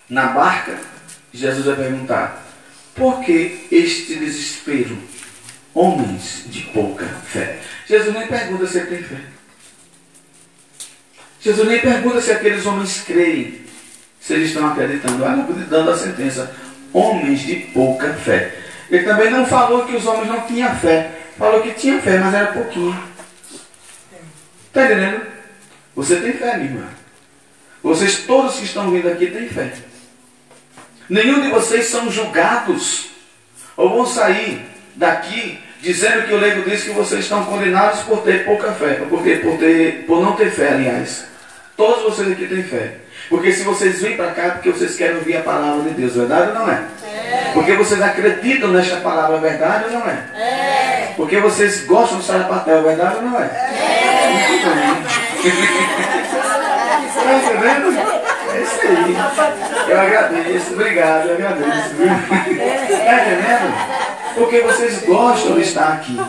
Na 0.09 0.25
barca, 0.29 0.75
Jesus 1.31 1.65
vai 1.67 1.75
perguntar: 1.75 2.43
Por 2.95 3.23
que 3.23 3.67
este 3.71 4.15
desespero? 4.15 4.97
Homens 5.73 6.45
de 6.47 6.63
pouca 6.63 7.05
fé. 7.05 7.59
Jesus 7.87 8.13
nem 8.13 8.27
pergunta 8.27 8.65
se 8.65 8.81
tem 8.81 9.03
fé. 9.03 9.21
Jesus 11.39 11.67
nem 11.67 11.79
pergunta 11.79 12.19
se 12.19 12.31
aqueles 12.31 12.65
homens 12.65 13.03
creem 13.05 13.61
se 14.19 14.33
eles 14.33 14.49
estão 14.49 14.67
acreditando. 14.67 15.23
Olha, 15.23 15.43
dando 15.69 15.91
a 15.91 15.97
sentença. 15.97 16.51
Homens 16.91 17.39
de 17.41 17.55
pouca 17.73 18.13
fé. 18.13 18.53
Ele 18.89 19.03
também 19.03 19.29
não 19.29 19.45
falou 19.45 19.85
que 19.85 19.95
os 19.95 20.05
homens 20.05 20.27
não 20.27 20.41
tinham 20.41 20.75
fé. 20.75 21.11
Falou 21.37 21.61
que 21.61 21.71
tinha 21.71 22.01
fé, 22.01 22.19
mas 22.19 22.33
era 22.33 22.51
pouquinho. 22.51 23.01
Está 24.67 24.85
entendendo? 24.85 25.40
Você 25.95 26.15
tem 26.17 26.33
fé, 26.33 26.57
minha 26.57 26.69
irmã. 26.69 26.87
Vocês 27.83 28.19
todos 28.19 28.57
que 28.57 28.65
estão 28.65 28.91
vindo 28.91 29.07
aqui 29.07 29.27
têm 29.27 29.49
fé. 29.49 29.71
Nenhum 31.09 31.41
de 31.41 31.49
vocês 31.49 31.87
são 31.87 32.09
julgados. 32.11 33.09
Ou 33.75 33.89
vão 33.89 34.05
sair 34.05 34.65
daqui 34.95 35.59
dizendo 35.81 36.27
que 36.27 36.33
o 36.33 36.37
leigo 36.37 36.69
diz 36.69 36.83
que 36.83 36.91
vocês 36.91 37.21
estão 37.21 37.43
condenados 37.45 38.01
por 38.01 38.21
ter 38.21 38.45
pouca 38.45 38.71
fé. 38.73 38.95
Por, 39.09 39.23
ter, 39.23 39.41
por, 39.41 39.57
ter, 39.57 40.05
por 40.05 40.21
não 40.21 40.35
ter 40.35 40.51
fé, 40.51 40.69
aliás. 40.69 41.25
Todos 41.75 42.03
vocês 42.03 42.31
aqui 42.31 42.47
têm 42.47 42.63
fé. 42.63 42.95
Porque 43.29 43.51
se 43.51 43.63
vocês 43.63 44.01
vêm 44.01 44.15
para 44.15 44.31
cá 44.31 44.43
é 44.43 44.49
porque 44.51 44.71
vocês 44.71 44.95
querem 44.95 45.15
ouvir 45.15 45.37
a 45.37 45.41
palavra 45.41 45.89
de 45.89 45.95
Deus, 45.95 46.15
verdade 46.15 46.49
ou 46.49 46.53
não 46.53 46.69
é? 46.69 46.83
é? 47.05 47.51
Porque 47.53 47.73
vocês 47.75 48.01
acreditam 48.01 48.69
nesta 48.71 48.97
palavra, 48.97 49.37
verdade 49.37 49.85
ou 49.85 49.91
não 49.91 50.05
é? 50.05 50.25
É. 50.35 51.13
Porque 51.15 51.37
vocês 51.39 51.85
gostam 51.85 52.17
do 52.17 52.23
sarapatel, 52.23 52.83
verdade 52.83 53.15
ou 53.15 53.21
não 53.21 53.39
é? 53.39 53.45
É. 53.45 55.00
Entendendo? 57.41 57.97
É 58.53 58.61
isso 58.61 58.81
aí. 58.81 59.15
Eu 59.89 59.99
agradeço, 59.99 60.73
obrigado, 60.73 61.27
eu 61.27 61.35
agradeço. 61.35 61.95
Está 62.91 63.13
entendendo? 63.21 63.73
Porque 64.35 64.61
vocês 64.61 65.03
gostam 65.03 65.55
de 65.55 65.61
estar 65.61 65.93
aqui. 65.93 66.21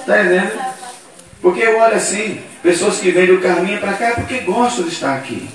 Está 0.00 0.20
entendendo? 0.20 0.58
Porque 1.40 1.62
eu 1.62 1.78
olho 1.78 1.94
assim, 1.94 2.42
pessoas 2.62 2.98
que 2.98 3.12
vêm 3.12 3.26
do 3.26 3.40
caminho 3.40 3.78
para 3.78 3.92
cá 3.92 4.06
é 4.06 4.12
porque 4.12 4.38
gostam 4.38 4.84
de 4.84 4.90
estar 4.90 5.14
aqui. 5.14 5.48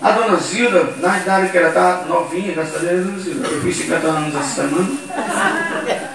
A 0.00 0.10
dona 0.12 0.36
Zilda, 0.36 0.94
na 0.98 1.18
idade 1.18 1.48
que 1.48 1.58
ela 1.58 1.68
está 1.68 2.04
novinha, 2.06 2.52
graças 2.52 2.76
a 2.76 2.78
Deus, 2.78 3.06
dona 3.06 3.18
Zilda. 3.18 3.48
Eu 3.48 3.60
fiz 3.62 3.76
50 3.76 4.06
anos 4.06 4.34
essa 4.36 4.62
semana. 4.62 4.88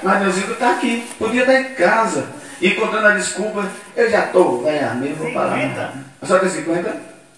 Mas 0.02 0.16
a 0.16 0.20
dona 0.20 0.32
Zilda 0.32 0.54
está 0.54 0.72
aqui. 0.72 1.06
Podia 1.18 1.42
estar 1.42 1.60
em 1.60 1.74
casa. 1.74 2.39
Encontrando 2.62 3.08
a 3.08 3.16
desculpa, 3.16 3.70
eu 3.96 4.10
já 4.10 4.26
estou 4.26 4.64
velha 4.64 4.94
mesmo, 4.96 5.16
vou 5.16 5.34
parar. 5.34 5.94
A 6.22 6.26
senhora 6.26 6.46
tem 6.46 6.56
50? 6.56 6.90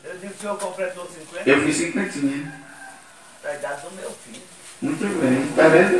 Eu 0.04 0.18
disse 0.22 0.34
que 0.40 0.46
eu 0.46 0.56
completou 0.56 1.08
50. 1.08 1.50
Eu 1.50 1.62
fiz 1.62 1.76
50. 1.76 2.12
Da 3.44 3.54
idade 3.54 3.82
do 3.82 3.92
meu 3.96 4.12
filho. 4.26 4.42
Muito 4.82 5.22
bem. 5.22 5.44
Está 5.50 5.68
vendo? 5.68 5.94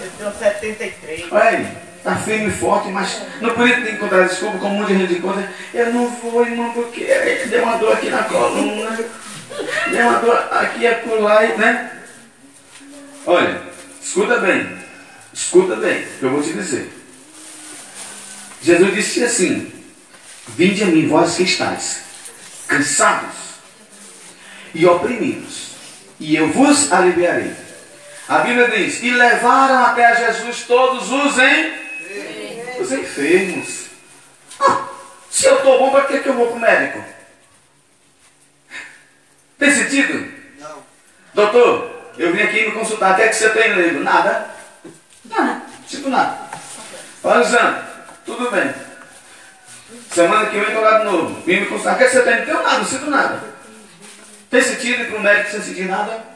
Eu 0.00 0.10
tenho 0.16 0.32
73. 0.32 1.32
Olha 1.32 1.44
aí. 1.44 1.90
Está 2.00 2.16
firme 2.16 2.48
e 2.48 2.50
forte, 2.50 2.88
mas 2.88 3.20
não 3.42 3.50
podia 3.50 3.78
ter 3.82 3.92
encontrado 3.92 4.26
desculpa, 4.26 4.58
como 4.58 4.76
muita 4.76 4.94
gente 4.94 5.18
encontra. 5.18 5.46
Eu 5.74 5.92
não 5.92 6.08
vou, 6.08 6.46
irmão, 6.46 6.72
porque 6.72 7.04
deu 7.50 7.62
uma 7.62 7.76
dor 7.76 7.92
aqui 7.92 8.08
na 8.08 8.24
coluna, 8.24 8.98
deu 9.90 10.08
uma 10.08 10.18
dor 10.18 10.48
aqui 10.50 10.80
e 10.80 10.86
acolá, 10.86 11.42
né? 11.42 11.90
Olha, 13.26 13.60
escuta 14.00 14.38
bem, 14.38 14.78
escuta 15.30 15.76
bem, 15.76 16.06
que 16.18 16.22
eu 16.22 16.30
vou 16.30 16.42
te 16.42 16.54
dizer. 16.54 16.90
Jesus 18.62 18.94
disse 18.94 19.24
assim: 19.24 19.72
Vinde 20.48 20.82
a 20.82 20.86
mim, 20.86 21.08
vós 21.08 21.36
que 21.36 21.44
estáis 21.44 22.00
cansados 22.66 23.36
e 24.74 24.86
oprimidos, 24.86 25.70
e 26.18 26.36
eu 26.36 26.48
vos 26.52 26.92
aliviarei. 26.92 27.52
A 28.28 28.38
Bíblia 28.40 28.70
diz: 28.70 29.02
E 29.02 29.10
levaram 29.10 29.84
até 29.86 30.16
Jesus 30.16 30.62
todos 30.62 31.10
os 31.10 31.38
em 31.38 31.80
os 32.80 32.92
enfermos. 32.92 33.86
Ah, 34.58 34.88
se 35.30 35.46
eu 35.46 35.56
estou 35.56 35.78
bom, 35.78 35.90
para 35.90 36.06
que, 36.06 36.20
que 36.20 36.28
eu 36.28 36.34
vou 36.34 36.46
para 36.48 36.56
o 36.56 36.60
médico? 36.60 37.04
Tem 39.58 39.70
sentido? 39.70 40.32
Não. 40.58 40.82
Doutor, 41.34 42.12
eu 42.16 42.32
vim 42.32 42.42
aqui 42.42 42.66
me 42.66 42.72
consultar. 42.72 43.12
Até 43.12 43.28
que 43.28 43.36
você 43.36 43.50
tem 43.50 43.74
leigo? 43.74 44.00
Nada. 44.00 44.50
Nada. 45.24 45.62
Sinto 45.86 46.08
nada. 46.08 46.38
Olha, 47.22 47.42
exame. 47.42 47.89
Tudo 48.36 48.48
bem. 48.52 48.72
Semana 50.08 50.46
que 50.46 50.56
vem 50.56 50.68
estou 50.68 50.82
lá 50.82 50.98
de 50.98 51.04
novo. 51.04 51.42
Vim 51.44 51.60
me 51.60 51.66
consultar. 51.66 51.96
O 51.96 51.98
que 51.98 52.08
você 52.08 52.22
tem? 52.22 52.38
Não 52.38 52.44
tenho 52.44 52.62
nada, 52.62 52.78
não 52.78 52.84
sinto 52.84 53.10
nada. 53.10 53.42
Tem 54.48 54.62
sentido 54.62 55.02
ir 55.02 55.06
para 55.08 55.18
o 55.18 55.20
médico 55.20 55.50
sem 55.50 55.62
sentir 55.62 55.88
nada? 55.88 56.30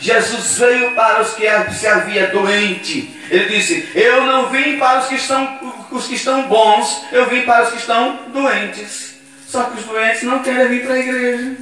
Jesus 0.00 0.58
veio 0.58 0.96
para 0.96 1.22
os 1.22 1.34
que 1.34 1.44
se 1.74 1.86
havia 1.86 2.26
doente. 2.28 3.16
Ele 3.30 3.56
disse: 3.56 3.88
Eu 3.94 4.22
não 4.22 4.48
vim 4.48 4.78
para 4.78 4.98
os 4.98 5.06
que 5.06 5.14
estão 5.14 5.86
os 5.92 6.06
que 6.08 6.16
estão 6.16 6.48
bons, 6.48 7.04
eu 7.12 7.26
vim 7.26 7.42
para 7.42 7.62
os 7.64 7.70
que 7.70 7.78
estão 7.78 8.18
doentes. 8.32 9.14
Só 9.46 9.62
que 9.62 9.78
os 9.78 9.84
doentes 9.84 10.24
não 10.24 10.42
querem 10.42 10.68
vir 10.68 10.84
para 10.84 10.94
a 10.94 10.98
igreja. 10.98 11.56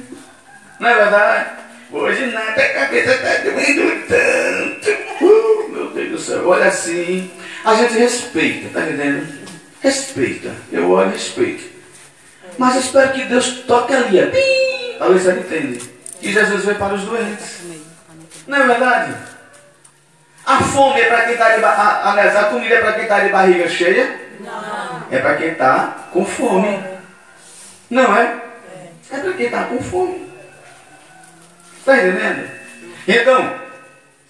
Não 0.79 0.89
é 0.89 0.95
verdade? 0.95 1.49
Até 2.37 2.65
a 2.65 2.73
cabeça 2.73 3.11
está 3.13 3.49
doendo 3.49 4.07
tanto. 4.07 5.23
Uh, 5.23 5.69
meu 5.71 5.89
Deus 5.91 6.11
do 6.11 6.19
céu, 6.19 6.47
olha 6.47 6.65
assim. 6.65 7.31
A 7.63 7.73
gente 7.75 7.97
respeita, 7.97 8.69
tá 8.73 8.85
entendendo? 8.85 9.27
Respeita. 9.81 10.51
Eu 10.71 10.91
olho 10.91 11.09
e 11.09 11.13
respeito. 11.13 11.63
Mas 12.57 12.75
espero 12.75 13.13
que 13.13 13.23
Deus 13.25 13.63
toque 13.67 13.93
ali. 13.93 14.19
Talvez 14.99 15.23
você 15.23 15.31
entenda. 15.31 15.79
Que 16.19 16.31
Jesus 16.31 16.65
veio 16.65 16.77
para 16.77 16.93
os 16.93 17.03
doentes. 17.03 17.61
Não 18.47 18.57
é 18.57 18.67
verdade? 18.67 19.15
A 20.45 20.61
fome 20.61 21.01
é 21.01 21.05
para 21.05 21.21
quem 21.21 21.33
está 21.33 21.55
de 21.55 21.61
barriga. 21.61 22.09
Aliás, 22.09 22.35
a 22.35 22.43
comida 22.45 22.75
é 22.75 22.81
para 22.81 22.93
quem 22.93 23.03
está 23.03 23.19
de 23.21 23.29
barriga 23.29 23.69
cheia? 23.69 24.19
Não. 24.39 25.07
É 25.11 25.19
para 25.19 25.35
quem 25.37 25.47
está 25.49 26.07
com 26.11 26.25
fome. 26.25 26.83
Não 27.89 28.15
é? 28.15 28.41
É 29.11 29.17
para 29.17 29.33
quem 29.33 29.45
está 29.45 29.63
com 29.63 29.81
fome. 29.81 30.24
Está 31.85 31.99
entendendo? 31.99 32.49
Então, 33.07 33.53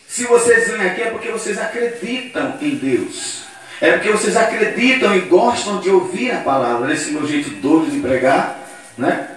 se 0.09 0.25
vocês 0.25 0.69
vêm 0.69 0.89
aqui 0.89 1.03
é 1.03 1.09
porque 1.09 1.31
vocês 1.31 1.57
acreditam 1.57 2.57
em 2.61 2.75
Deus. 2.75 3.45
É 3.79 3.93
porque 3.93 4.11
vocês 4.11 4.35
acreditam 4.35 5.15
e 5.15 5.21
gostam 5.21 5.79
de 5.79 5.89
ouvir 5.89 6.31
a 6.31 6.39
palavra, 6.39 6.85
nesse 6.85 7.11
meu 7.11 7.25
jeito 7.25 7.49
doido 7.61 7.91
de 7.91 8.01
pregar, 8.01 8.59
né? 8.97 9.29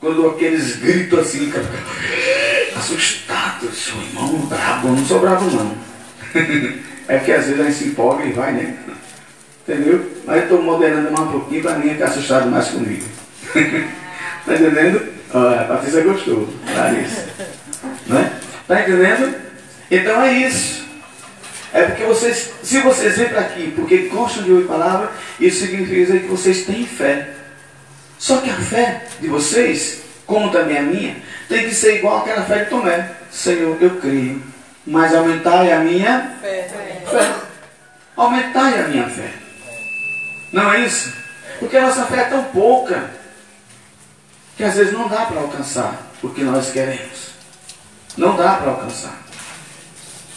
Quando 0.00 0.30
aqueles 0.30 0.76
gritos 0.76 1.18
assim, 1.18 1.52
assustados, 2.74 3.76
seu 3.76 4.00
irmão 4.00 4.46
brabo, 4.46 4.88
eu 4.88 4.92
não 4.94 5.04
sou 5.04 5.20
brabo 5.20 5.44
não. 5.50 5.76
é 7.06 7.18
porque 7.18 7.32
às 7.32 7.44
vezes 7.44 7.60
a 7.60 7.64
gente 7.64 7.76
se 7.76 7.84
empolga 7.88 8.24
e 8.24 8.32
vai, 8.32 8.52
né? 8.52 8.76
Entendeu? 9.68 10.10
Mas 10.24 10.36
eu 10.38 10.42
estou 10.44 10.62
moderando 10.62 11.10
mais 11.10 11.28
um 11.28 11.32
pouquinho 11.32 11.62
para 11.62 11.74
ninguém 11.76 11.92
ficar 11.92 12.06
assustado 12.06 12.50
mais 12.50 12.68
comigo. 12.68 13.04
Está 13.54 14.54
entendendo? 14.56 15.12
Olha, 15.34 15.60
a 15.62 15.64
Patrícia 15.64 16.02
gostou, 16.02 16.48
Larissa. 16.76 17.26
Né? 18.06 18.32
Está 18.60 18.82
entendendo? 18.82 19.34
Então 19.90 20.22
é 20.22 20.32
isso. 20.34 20.82
É 21.72 21.84
porque 21.84 22.04
vocês, 22.04 22.50
se 22.62 22.80
vocês 22.80 23.16
vêm 23.16 23.28
para 23.30 23.40
aqui 23.40 23.72
porque 23.74 24.08
gostam 24.08 24.42
de 24.42 24.52
ouvir 24.52 24.66
palavra, 24.66 25.10
isso 25.40 25.64
significa 25.64 26.18
que 26.18 26.26
vocês 26.26 26.66
têm 26.66 26.86
fé. 26.86 27.30
Só 28.18 28.38
que 28.38 28.50
a 28.50 28.54
fé 28.54 29.04
de 29.20 29.28
vocês, 29.28 30.02
como 30.26 30.50
também 30.50 30.76
a 30.76 30.82
minha, 30.82 31.16
tem 31.48 31.66
que 31.66 31.74
ser 31.74 31.96
igual 31.96 32.18
àquela 32.18 32.44
fé 32.44 32.64
de 32.64 32.70
Tomé. 32.70 33.10
Senhor, 33.30 33.76
eu 33.80 33.90
creio, 33.96 34.42
mas 34.86 35.14
aumentai 35.14 35.72
a 35.72 35.80
minha 35.80 36.36
fé. 36.42 36.68
fé. 37.10 37.34
Aumentai 38.14 38.80
a 38.80 38.88
minha 38.88 39.08
fé. 39.08 39.30
Não 40.52 40.70
é 40.70 40.80
isso? 40.80 41.14
Porque 41.58 41.78
a 41.78 41.86
nossa 41.86 42.04
fé 42.04 42.20
é 42.20 42.24
tão 42.24 42.44
pouca 42.44 43.21
que 44.56 44.64
às 44.64 44.74
vezes 44.74 44.92
não 44.92 45.08
dá 45.08 45.26
para 45.26 45.40
alcançar 45.40 45.94
o 46.22 46.28
que 46.28 46.42
nós 46.42 46.70
queremos. 46.70 47.32
Não 48.16 48.36
dá 48.36 48.54
para 48.54 48.70
alcançar. 48.70 49.22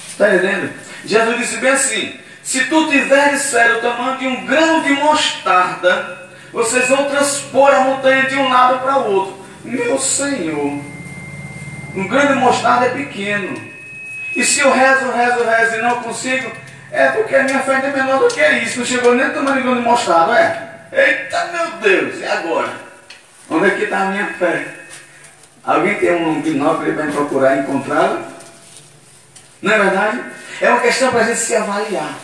Está 0.09 0.33
entendendo? 0.33 0.73
Jesus 1.05 1.37
disse 1.37 1.57
bem 1.57 1.71
assim: 1.71 2.19
se 2.41 2.65
tu 2.65 2.89
tiveres 2.89 3.51
fé 3.51 3.73
do 3.73 3.81
tamanho 3.81 4.17
de 4.17 4.27
um 4.27 4.45
grão 4.45 4.81
de 4.81 4.93
mostarda, 4.93 6.29
vocês 6.53 6.87
vão 6.87 7.09
transpor 7.09 7.73
a 7.73 7.81
montanha 7.81 8.29
de 8.29 8.35
um 8.35 8.47
lado 8.47 8.79
para 8.79 8.99
o 8.99 9.11
outro. 9.11 9.45
Meu 9.63 9.99
Senhor, 9.99 10.79
um 11.95 12.07
grão 12.07 12.27
de 12.27 12.35
mostarda 12.35 12.85
é 12.85 12.89
pequeno. 12.89 13.59
E 14.35 14.43
se 14.43 14.59
eu 14.59 14.71
rezo, 14.71 15.11
rezo, 15.11 15.43
rezo 15.43 15.75
e 15.75 15.81
não 15.81 16.01
consigo, 16.01 16.51
é 16.91 17.09
porque 17.09 17.35
a 17.35 17.43
minha 17.43 17.59
fé 17.59 17.73
é 17.73 17.91
menor 17.91 18.19
do 18.19 18.27
que 18.27 18.47
isso. 18.59 18.79
Não 18.79 18.85
chegou 18.85 19.15
nem 19.15 19.27
do 19.27 19.33
tamanho 19.33 19.57
de 19.57 19.63
grão 19.63 19.75
de 19.75 19.81
mostarda, 19.81 20.39
é? 20.39 20.75
Eita 20.93 21.45
meu 21.51 21.71
Deus, 21.81 22.21
e 22.21 22.25
agora? 22.25 22.84
Onde 23.49 23.67
é 23.67 23.69
que 23.71 23.83
está 23.83 23.99
a 23.99 24.11
minha 24.11 24.33
fé? 24.33 24.75
Alguém 25.63 25.95
tem 25.95 26.13
um 26.13 26.41
binóculo 26.41 26.93
para 26.93 27.11
procurar 27.11 27.57
encontrá-la? 27.57 28.31
Não 29.61 29.71
é 29.71 29.77
verdade? 29.79 30.23
É 30.61 30.69
uma 30.69 30.79
questão 30.79 31.11
para 31.11 31.21
a 31.21 31.23
gente 31.23 31.39
se 31.39 31.55
avaliar. 31.55 32.17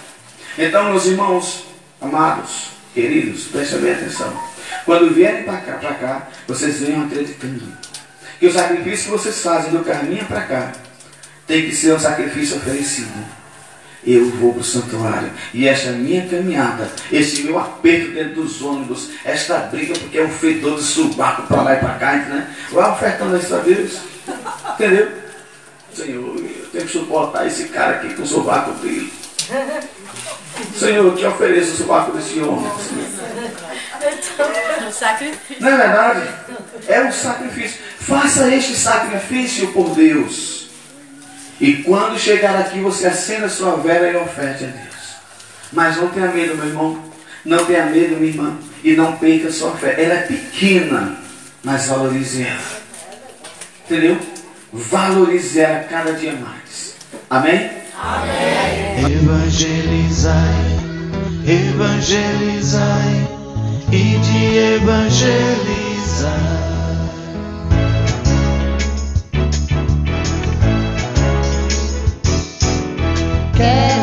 Então, 0.57 0.85
meus 0.85 1.05
irmãos, 1.05 1.65
amados, 2.01 2.69
queridos, 2.93 3.45
prestem 3.45 3.79
bem 3.79 3.93
atenção. 3.93 4.31
Quando 4.85 5.13
vierem 5.13 5.43
para 5.43 5.57
cá, 5.57 5.73
para 5.73 5.93
cá, 5.95 6.27
vocês 6.47 6.79
venham 6.79 7.05
acreditando 7.05 7.63
que 8.39 8.47
o 8.47 8.53
sacrifício 8.53 9.05
que 9.05 9.11
vocês 9.11 9.41
fazem 9.41 9.71
do 9.71 9.83
caminho 9.83 10.25
para 10.25 10.41
cá 10.41 10.71
tem 11.45 11.69
que 11.69 11.75
ser 11.75 11.93
um 11.93 11.99
sacrifício 11.99 12.57
oferecido. 12.57 13.40
Eu 14.05 14.29
vou 14.31 14.53
para 14.53 14.61
o 14.61 14.63
santuário 14.63 15.31
e 15.53 15.67
esta 15.67 15.91
minha 15.91 16.27
caminhada, 16.27 16.89
esse 17.11 17.43
meu 17.43 17.59
aperto 17.59 18.11
dentro 18.11 18.41
dos 18.41 18.61
ônibus, 18.61 19.09
esta 19.23 19.59
briga, 19.59 19.93
porque 19.93 20.17
é 20.17 20.23
um 20.23 20.29
fedor 20.29 20.77
de 20.77 20.83
subaco 20.83 21.43
para 21.43 21.61
lá 21.61 21.73
e 21.75 21.79
para 21.79 21.93
cá, 21.95 22.13
né? 22.13 22.55
Vai 22.71 22.91
ofertando 22.91 23.37
isso 23.37 23.53
a 23.53 23.59
Deus. 23.59 23.99
Entendeu? 24.73 25.11
Senhor, 25.93 26.35
eu 26.37 26.67
tenho 26.71 26.85
que 26.85 26.91
suportar 26.91 27.45
esse 27.45 27.65
cara 27.65 27.97
aqui 27.97 28.13
com 28.15 28.23
o 28.23 28.27
sovaco 28.27 28.71
dele. 28.79 29.11
Senhor, 30.75 31.05
eu 31.05 31.15
te 31.15 31.25
ofereço 31.25 31.73
o 31.73 31.77
sovaco 31.77 32.17
desse 32.17 32.39
homem. 32.39 32.71
Sacrifício. 34.91 35.61
Não 35.61 35.69
é 35.69 35.77
verdade? 35.77 36.29
É 36.87 37.01
um 37.01 37.11
sacrifício. 37.11 37.79
Faça 37.99 38.53
este 38.53 38.75
sacrifício 38.75 39.71
por 39.73 39.89
Deus. 39.95 40.60
E 41.61 41.83
quando 41.83 42.17
chegar 42.17 42.59
aqui, 42.59 42.79
você 42.79 43.05
acenda 43.05 43.45
a 43.45 43.49
sua 43.49 43.75
vela 43.75 44.07
e 44.07 44.15
oferte 44.15 44.63
a 44.63 44.67
Deus. 44.67 45.15
Mas 45.71 45.95
não 45.95 46.07
tenha 46.07 46.27
medo, 46.29 46.57
meu 46.57 46.65
irmão. 46.65 46.99
Não 47.45 47.63
tenha 47.65 47.85
medo, 47.85 48.15
minha 48.15 48.31
irmã. 48.31 48.57
E 48.83 48.93
não 48.93 49.15
perca 49.17 49.49
a 49.49 49.51
sua 49.51 49.77
fé. 49.77 50.03
Ela 50.03 50.15
é 50.15 50.21
pequena, 50.23 51.17
mas 51.63 51.85
valorize 51.85 52.41
ela. 52.41 52.81
Entendeu? 53.85 54.17
Valorize 54.73 55.59
ela 55.59 55.83
cada 55.83 56.13
dia 56.13 56.33
mais. 56.33 56.95
Amém? 57.29 57.69
Evangelizai, 58.97 60.33
evangelizai 61.45 63.27
e 63.91 64.17
de 64.17 64.57
evangelizar. 64.77 66.70
Yeah. 73.61 74.00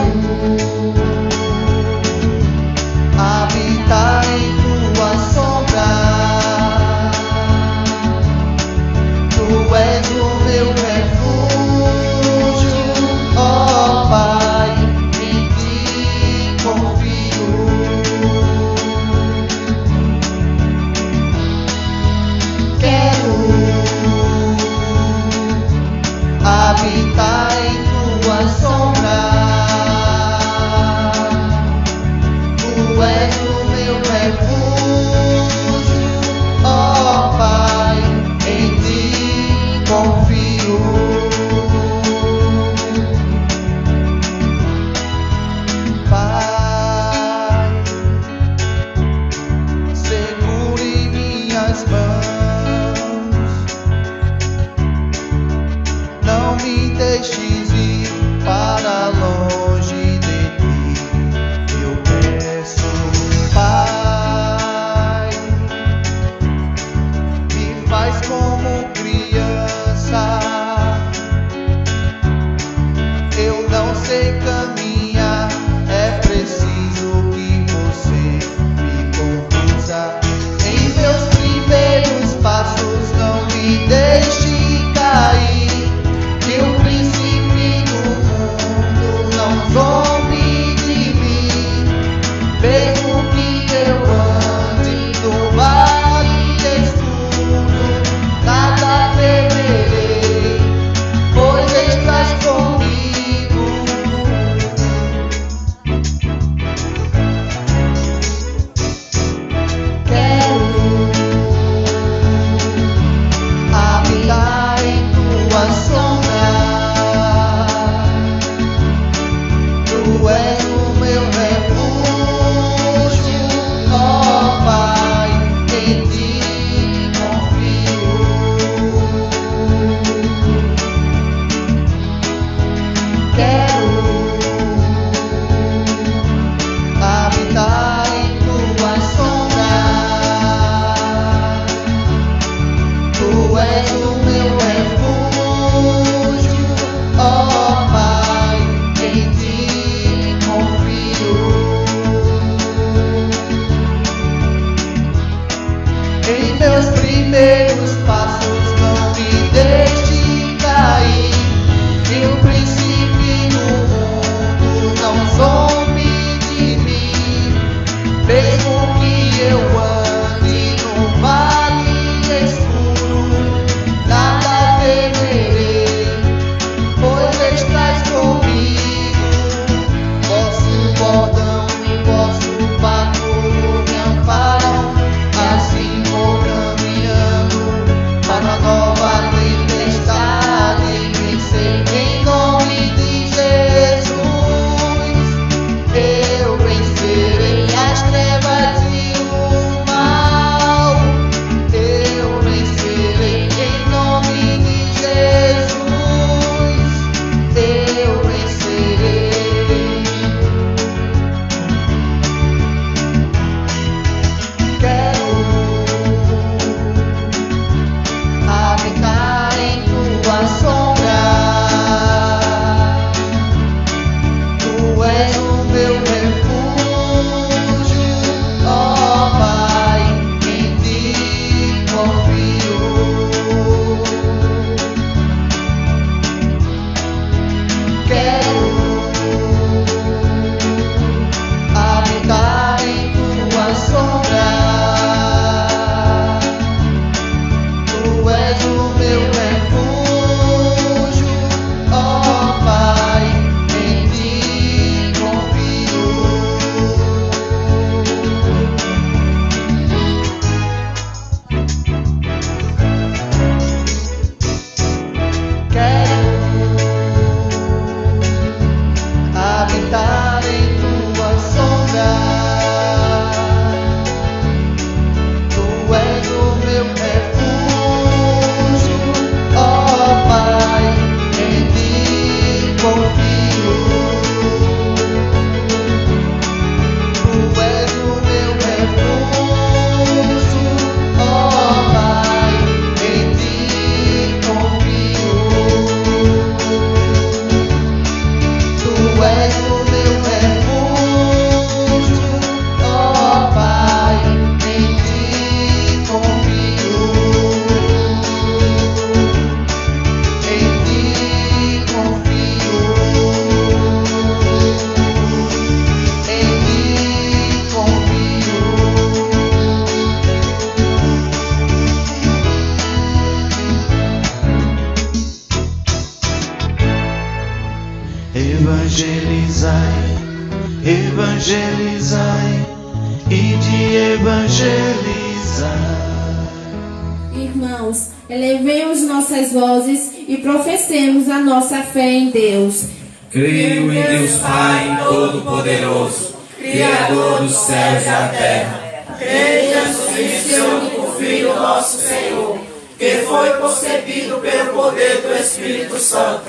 Creio 343.30 343.92
em 343.92 344.02
Deus 344.02 344.40
Pai 344.40 344.98
Todo-Poderoso, 345.04 346.34
Criador 346.56 347.42
dos 347.42 347.54
céus 347.54 348.02
e 348.02 348.06
da 348.06 348.28
terra. 348.28 349.04
Creio 349.18 349.78
em 350.16 350.42
seu 350.42 350.64
único 350.64 351.12
Filho, 351.18 351.54
nosso 351.54 351.98
Senhor, 351.98 352.58
que 352.98 353.26
foi 353.28 353.50
concebido 353.58 354.38
pelo 354.38 354.72
poder 354.72 355.20
do 355.20 355.34
Espírito 355.34 355.98
Santo. 355.98 356.44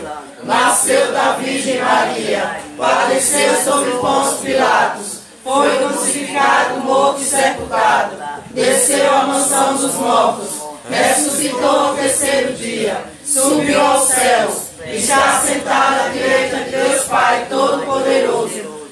Nasceu 0.46 1.12
da 1.12 1.34
Virgem 1.34 1.82
Maria, 1.82 2.62
padeceu 2.78 3.56
sobre 3.62 3.92
Pôncio 3.98 4.38
Pilatos, 4.38 5.18
foi 5.44 5.78
crucificado, 5.80 6.80
morto 6.80 7.22
e 7.22 7.26
sepultado, 7.26 8.16
desceu 8.52 9.14
à 9.14 9.28
mansão 9.28 9.76
dos 9.76 9.96
mortos, 9.96 10.50
ressuscitou 10.90 11.70
ao 11.70 11.96
terceiro 11.96 12.54
dia, 12.54 13.04
subiu 13.26 13.82
aos 13.82 14.08
céus 14.08 14.69
está 14.96 15.40
sentado 15.40 16.06
à 16.06 16.10
direita 16.10 16.58
de 16.58 16.72
Deus 16.72 17.04
Pai 17.04 17.46
Todo-Poderoso, 17.50 18.50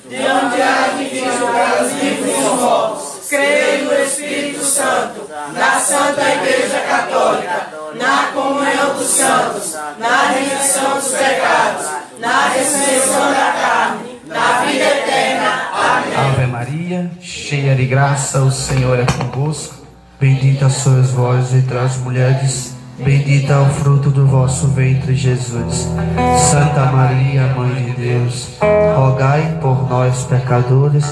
de 0.08 0.16
onde 0.16 0.62
há 0.62 0.94
de 0.98 1.04
vir 1.06 1.32
julgar 1.38 1.84
os 1.84 1.92
vivos 1.94 2.28
e 2.28 2.32
os 2.32 2.62
mortos. 2.62 3.18
Creio 3.30 3.86
no 3.86 3.94
Espírito 3.94 4.64
Santo, 4.64 5.30
na 5.54 5.80
Santa 5.80 6.22
Igreja 6.22 6.80
Católica, 6.80 7.68
na 7.96 8.32
comunhão 8.34 8.96
dos 8.96 9.08
santos, 9.08 9.76
na 10.00 10.28
remissão 10.30 10.96
dos 10.96 11.10
pecados, 11.10 11.88
na 12.20 12.48
ressurreição 12.50 13.32
da 13.32 13.52
carne, 13.52 14.22
na 14.26 14.62
vida 14.62 14.84
eterna. 14.84 15.70
Amém. 15.74 16.16
Ave 16.16 16.48
Maria, 16.48 17.12
cheia 17.20 17.76
de 17.76 17.86
graça, 17.86 18.42
o 18.42 18.52
Senhor 18.52 18.98
é 18.98 19.06
convosco. 19.06 19.76
Bendita 20.20 20.70
sois 20.70 21.12
vós 21.12 21.54
entre 21.54 21.78
as 21.78 21.98
mulheres 21.98 22.77
Bendita 23.00 23.54
é 23.54 23.60
o 23.60 23.66
fruto 23.66 24.10
do 24.10 24.26
vosso 24.26 24.68
ventre, 24.70 25.16
Jesus. 25.16 25.88
Santa 26.50 26.86
Maria, 26.92 27.54
Mãe 27.56 27.84
de 27.86 27.92
Deus, 27.92 28.58
rogai 28.96 29.60
por 29.62 29.88
nós, 29.88 30.24
pecadores, 30.24 31.06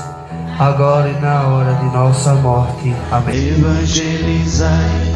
agora 0.58 1.10
e 1.10 1.20
na 1.22 1.48
hora 1.48 1.76
de 1.76 1.86
nossa 1.86 2.34
morte. 2.36 2.92
Amém. 3.12 3.50
Evangelizai, 3.50 5.16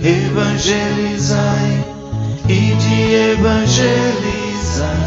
evangelizai, 0.00 1.84
e 2.48 2.74
de 2.76 3.14
evangelizar. 3.32 5.05